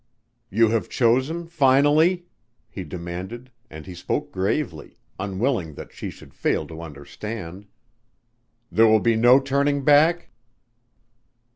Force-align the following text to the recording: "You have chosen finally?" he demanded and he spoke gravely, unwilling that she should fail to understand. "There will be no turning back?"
"You 0.49 0.69
have 0.69 0.89
chosen 0.89 1.45
finally?" 1.45 2.25
he 2.71 2.83
demanded 2.83 3.51
and 3.69 3.85
he 3.85 3.93
spoke 3.93 4.31
gravely, 4.31 4.97
unwilling 5.19 5.75
that 5.75 5.93
she 5.93 6.09
should 6.09 6.33
fail 6.33 6.65
to 6.69 6.81
understand. 6.81 7.67
"There 8.71 8.87
will 8.87 8.99
be 8.99 9.15
no 9.15 9.39
turning 9.39 9.83
back?" 9.83 10.29